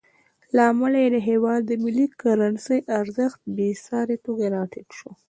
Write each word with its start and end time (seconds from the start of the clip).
له 0.55 0.61
امله 0.71 0.97
یې 1.03 1.09
د 1.15 1.17
هېواد 1.29 1.63
ملي 1.83 2.07
کرنسۍ 2.21 2.79
ارزښت 2.99 3.39
بېساري 3.55 4.17
توګه 4.25 4.45
راټیټ 4.55 4.87
شو. 4.97 5.09